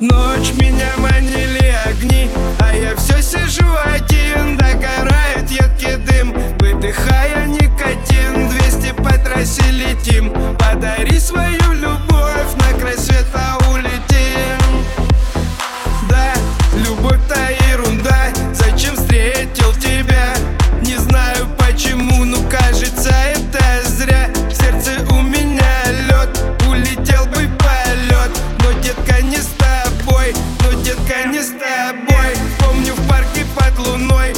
Ночь 0.00 0.52
меня 0.60 0.92
манили 0.98 1.72
огни, 1.86 2.28
а 2.58 2.74
я 2.74 2.96
все 2.96 3.22
сижу 3.22 3.66
один. 3.84 4.03
с 31.44 31.48
тобой. 31.48 32.34
Помню 32.58 32.94
в 32.94 33.06
парке 33.08 33.44
под 33.54 33.86
луной 33.86 34.32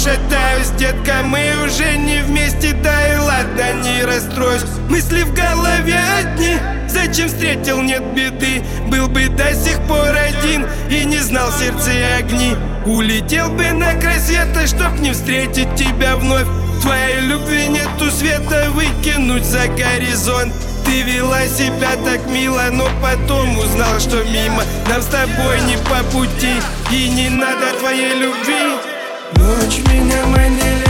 шатаюсь, 0.00 0.70
детка, 0.78 1.22
мы 1.24 1.52
уже 1.64 1.96
не 1.96 2.22
вместе. 2.22 2.72
Да 2.82 3.14
и 3.14 3.18
ладно, 3.18 3.72
не 3.82 4.02
расстроюсь, 4.04 4.64
мысли 4.88 5.22
в 5.22 5.34
голове 5.34 5.98
одни. 6.18 6.56
Зачем 6.88 7.28
встретил, 7.28 7.82
нет 7.82 8.02
беды, 8.14 8.62
был 8.88 9.08
бы 9.08 9.28
до 9.28 9.54
сих 9.54 9.78
пор 9.86 10.08
один 10.08 10.66
И 10.88 11.04
не 11.04 11.18
знал 11.18 11.52
сердце 11.52 11.90
огни. 12.18 12.56
Улетел 12.86 13.50
бы 13.50 13.70
на 13.72 13.94
край 14.00 14.18
света, 14.18 14.66
чтоб 14.66 14.98
не 15.00 15.12
встретить 15.12 15.74
тебя 15.76 16.16
вновь. 16.16 16.46
Твоей 16.80 17.20
любви 17.20 17.68
нету 17.68 18.10
света, 18.10 18.70
выкинуть 18.70 19.44
за 19.44 19.68
горизонт. 19.68 20.54
Ты 20.86 21.02
вела 21.02 21.46
себя 21.46 21.90
так 22.04 22.26
мило, 22.26 22.68
но 22.72 22.88
потом 23.02 23.58
узнал, 23.58 24.00
что 24.00 24.24
мимо. 24.24 24.62
Нам 24.88 25.02
с 25.02 25.06
тобой 25.06 25.60
не 25.68 25.76
по 25.76 26.02
пути. 26.10 26.54
И 26.90 27.08
не 27.10 27.28
надо 27.28 27.78
твоей 27.78 28.14
любви. 28.14 28.89
Ночь 29.36 29.78
меня 29.88 30.26
манили. 30.26 30.89